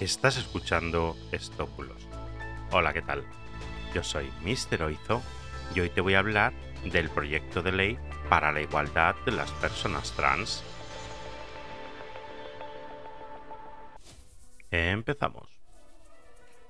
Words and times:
Estás 0.00 0.36
escuchando 0.36 1.16
Estópulos. 1.32 2.06
Hola, 2.70 2.92
¿qué 2.92 3.00
tal? 3.00 3.24
Yo 3.94 4.04
soy 4.04 4.30
Mr. 4.42 4.82
Oizo 4.82 5.22
y 5.74 5.80
hoy 5.80 5.88
te 5.88 6.02
voy 6.02 6.12
a 6.12 6.18
hablar 6.18 6.52
del 6.84 7.08
proyecto 7.08 7.62
de 7.62 7.72
ley 7.72 7.98
para 8.28 8.52
la 8.52 8.60
igualdad 8.60 9.16
de 9.24 9.32
las 9.32 9.50
personas 9.52 10.12
trans. 10.12 10.62
Empezamos. 14.70 15.48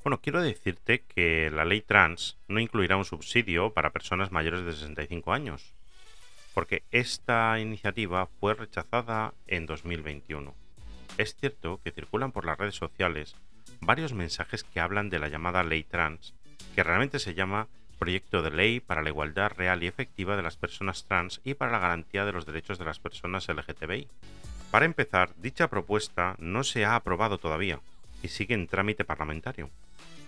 Bueno, 0.05 0.21
quiero 0.21 0.41
decirte 0.41 1.03
que 1.03 1.51
la 1.51 1.65
ley 1.65 1.81
trans 1.81 2.39
no 2.47 2.61
incluirá 2.61 2.97
un 2.97 3.05
subsidio 3.05 3.73
para 3.75 3.91
personas 3.91 4.31
mayores 4.31 4.65
de 4.65 4.73
65 4.73 5.33
años, 5.33 5.75
porque 6.55 6.85
esta 6.93 7.59
iniciativa 7.59 8.29
fue 8.39 8.55
rechazada 8.55 9.35
en 9.49 9.67
2021 9.67 10.66
es 11.19 11.35
cierto 11.35 11.81
que 11.83 11.93
circulan 11.93 12.33
por 12.33 12.45
las 12.45 12.59
redes 12.59 12.75
sociales 12.75 13.37
varios 13.81 14.13
mensajes 14.13 14.65
que 14.65 14.81
hablan 14.81 15.11
de 15.11 15.19
la 15.19 15.29
llamada 15.29 15.63
ley 15.63 15.83
trans, 15.83 16.35
que 16.75 16.83
realmente 16.83 17.19
se 17.19 17.35
llama 17.35 17.69
Proyecto 17.99 18.43
de 18.43 18.51
Ley 18.51 18.81
para 18.81 19.03
la 19.03 19.09
Igualdad 19.09 19.53
Real 19.57 19.83
y 19.83 19.87
Efectiva 19.87 20.37
de 20.37 20.43
las 20.43 20.57
Personas 20.57 21.05
Trans 21.05 21.41
y 21.45 21.55
para 21.55 21.73
la 21.73 21.79
Garantía 21.79 22.25
de 22.27 22.33
los 22.33 22.45
Derechos 22.45 22.79
de 22.79 22.85
las 22.85 22.99
Personas 22.99 23.49
LGTBI. 23.49 24.09
Para 24.71 24.85
empezar, 24.85 25.31
dicha 25.39 25.69
propuesta 25.69 26.37
no 26.39 26.65
se 26.65 26.85
ha 26.85 26.97
aprobado 26.97 27.39
todavía 27.39 27.81
y 28.23 28.29
sigue 28.29 28.55
en 28.55 28.67
trámite 28.67 29.05
parlamentario. 29.05 29.71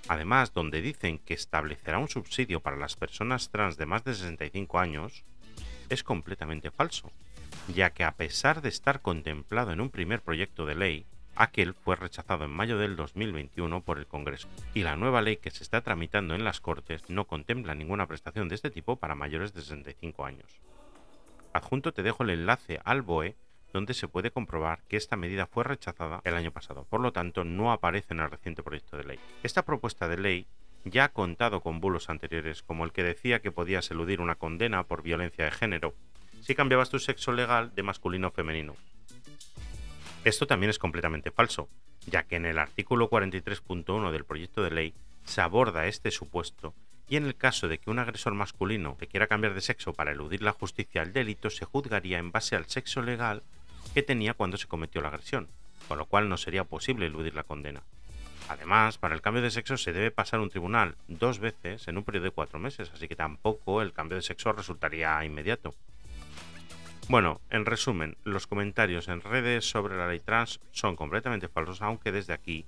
Además, 0.09 0.55
donde 0.55 0.81
dicen 0.81 1.19
que 1.19 1.34
establecerá 1.34 1.98
un 1.98 2.09
subsidio 2.09 2.61
para 2.61 2.77
las 2.79 2.97
personas 2.97 3.51
trans 3.51 3.77
de 3.77 3.84
más 3.84 4.05
de 4.05 4.15
65 4.15 4.79
años, 4.79 5.25
es 5.91 6.03
completamente 6.03 6.70
falso, 6.70 7.12
ya 7.75 7.91
que 7.91 8.05
a 8.05 8.12
pesar 8.12 8.62
de 8.62 8.69
estar 8.69 9.02
contemplado 9.02 9.73
en 9.73 9.80
un 9.80 9.91
primer 9.91 10.23
proyecto 10.23 10.66
de 10.66 10.75
ley, 10.75 11.06
aquel 11.37 11.75
fue 11.75 11.97
rechazado 11.97 12.45
en 12.45 12.51
mayo 12.51 12.79
del 12.79 12.97
2021 12.97 13.83
por 13.83 13.98
el 13.98 14.06
Congreso, 14.06 14.48
y 14.75 14.83
la 14.83 14.97
nueva 14.97 15.23
ley 15.23 15.37
que 15.37 15.51
se 15.51 15.62
está 15.62 15.83
tramitando 15.83 16.34
en 16.34 16.45
las 16.45 16.61
Cortes 16.61 17.08
no 17.08 17.27
contempla 17.27 17.75
ninguna 17.75 18.06
prestación 18.06 18.48
de 18.48 18.56
este 18.56 18.70
tipo 18.70 18.97
para 18.97 19.14
mayores 19.14 19.55
de 19.55 19.62
65 19.62 20.25
años. 20.25 20.61
Adjunto 21.53 21.92
te 21.92 22.03
dejo 22.03 22.25
el 22.25 22.31
enlace 22.31 22.81
al 22.84 23.03
BOE 23.03 23.36
donde 23.73 23.95
se 23.95 24.08
puede 24.08 24.30
comprobar 24.30 24.83
que 24.89 24.97
esta 24.97 25.17
medida 25.17 25.47
fue 25.47 25.64
rechazada 25.64 26.20
el 26.25 26.34
año 26.34 26.51
pasado, 26.51 26.84
por 26.89 27.01
lo 27.01 27.12
tanto 27.12 27.45
no 27.45 27.73
aparece 27.73 28.14
en 28.14 28.20
el 28.20 28.30
reciente 28.30 28.62
proyecto 28.62 28.97
de 28.97 29.05
ley. 29.05 29.20
Esta 29.42 29.64
propuesta 29.64 30.08
de 30.08 30.17
ley 30.17 30.47
ya 30.84 31.05
ha 31.05 31.12
contado 31.12 31.61
con 31.61 31.80
bulos 31.80 32.08
anteriores, 32.08 32.62
como 32.62 32.84
el 32.84 32.92
que 32.92 33.03
decía 33.03 33.41
que 33.41 33.53
podías 33.53 33.91
eludir 33.91 34.20
una 34.20 34.36
condena 34.36 34.84
por 34.84 35.03
violencia 35.03 35.45
de 35.45 35.51
género, 35.51 35.95
si 36.49 36.55
cambiabas 36.55 36.89
tu 36.89 36.99
sexo 36.99 37.33
legal 37.33 37.75
de 37.75 37.83
masculino 37.83 38.29
a 38.29 38.31
femenino. 38.31 38.75
Esto 40.25 40.47
también 40.47 40.71
es 40.71 40.79
completamente 40.79 41.31
falso, 41.31 41.69
ya 42.07 42.23
que 42.23 42.37
en 42.37 42.47
el 42.47 42.59
artículo 42.59 43.11
43.1 43.11 44.11
del 44.11 44.25
proyecto 44.25 44.63
de 44.63 44.71
ley 44.71 44.95
se 45.27 45.43
aborda 45.43 45.87
este 45.87 46.11
supuesto 46.11 46.73
y 47.07 47.17
en 47.17 47.27
el 47.27 47.37
caso 47.37 47.69
de 47.69 47.77
que 47.77 47.91
un 47.91 47.99
agresor 47.99 48.33
masculino 48.33 48.97
te 48.99 49.09
quiera 49.09 49.27
cambiar 49.27 49.53
de 49.53 49.61
sexo 49.61 49.93
para 49.93 50.13
eludir 50.13 50.43
la 50.43 50.55
justicia 50.55 51.03
al 51.03 51.13
delito 51.13 51.51
se 51.51 51.67
juzgaría 51.67 52.17
en 52.17 52.33
base 52.33 52.57
al 52.57 52.65
sexo 52.65 53.03
legal 53.03 53.43
que 53.93 54.03
tenía 54.03 54.33
cuando 54.33 54.57
se 54.57 54.69
cometió 54.69 55.03
la 55.03 55.09
agresión, 55.09 55.49
con 55.87 55.99
lo 55.99 56.07
cual 56.07 56.31
no 56.31 56.39
sería 56.39 56.65
posible 56.65 57.05
eludir 57.05 57.35
la 57.35 57.45
condena. 57.45 57.83
Además, 58.49 58.97
para 58.97 59.15
el 59.15 59.21
cambio 59.21 59.43
de 59.43 59.51
sexo 59.51 59.77
se 59.77 59.93
debe 59.93 60.11
pasar 60.11 60.41
un 60.41 60.49
tribunal 60.49 60.97
dos 61.09 61.41
veces 61.41 61.89
en 61.89 61.99
un 61.99 62.05
periodo 62.05 62.25
de 62.25 62.31
cuatro 62.31 62.59
meses, 62.59 62.91
así 62.95 63.07
que 63.07 63.17
tampoco 63.17 63.83
el 63.83 63.93
cambio 63.93 64.17
de 64.17 64.23
sexo 64.23 64.51
resultaría 64.55 65.23
inmediato. 65.27 65.75
Bueno, 67.09 67.41
en 67.48 67.64
resumen, 67.64 68.19
los 68.25 68.47
comentarios 68.47 69.09
en 69.09 69.23
redes 69.23 69.69
sobre 69.69 69.97
la 69.97 70.06
ley 70.06 70.20
trans 70.20 70.61
son 70.73 70.95
completamente 70.95 71.48
falsos, 71.48 71.81
aunque 71.81 72.12
desde 72.12 72.34
aquí 72.34 72.67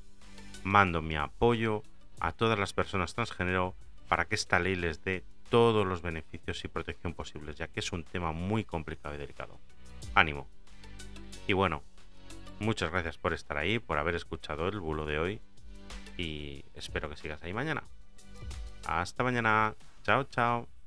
mando 0.65 1.03
mi 1.03 1.15
apoyo 1.17 1.83
a 2.21 2.33
todas 2.33 2.59
las 2.59 2.73
personas 2.73 3.15
transgénero 3.15 3.75
para 4.09 4.25
que 4.25 4.37
esta 4.37 4.59
ley 4.59 4.77
les 4.77 5.05
dé 5.05 5.25
todos 5.51 5.87
los 5.87 6.01
beneficios 6.01 6.65
y 6.65 6.69
protección 6.69 7.13
posibles, 7.13 7.57
ya 7.57 7.69
que 7.69 7.81
es 7.81 7.93
un 7.93 8.03
tema 8.03 8.33
muy 8.33 8.65
complicado 8.65 9.15
y 9.15 9.19
delicado. 9.19 9.59
Ánimo. 10.15 10.49
Y 11.47 11.53
bueno, 11.53 11.83
muchas 12.61 12.91
gracias 12.91 13.19
por 13.19 13.35
estar 13.35 13.59
ahí, 13.59 13.79
por 13.79 13.99
haber 13.99 14.15
escuchado 14.15 14.69
el 14.69 14.81
bulo 14.81 15.05
de 15.05 15.19
hoy 15.19 15.41
y 16.17 16.65
espero 16.75 17.11
que 17.11 17.17
sigas 17.17 17.43
ahí 17.43 17.53
mañana. 17.53 17.83
Hasta 18.87 19.23
mañana. 19.23 19.75
Chao, 20.03 20.25
chao. 20.25 20.80